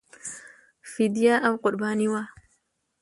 فدیه 0.91 1.35
او 1.47 1.53
قرباني 1.63 2.07
وه. 2.11 2.21